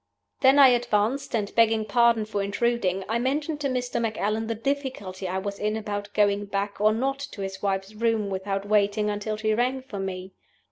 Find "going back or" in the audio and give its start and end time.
6.15-6.91